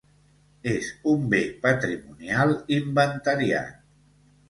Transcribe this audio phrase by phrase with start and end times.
[0.71, 3.83] És un bé patrimonial inventariat.